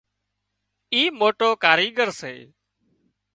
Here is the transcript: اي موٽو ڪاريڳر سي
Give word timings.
اي 0.93 1.01
موٽو 1.19 1.49
ڪاريڳر 1.63 2.09
سي 2.19 2.33